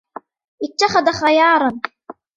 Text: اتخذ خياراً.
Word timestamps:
اتخذ 0.63 1.11
خياراً. 1.11 1.79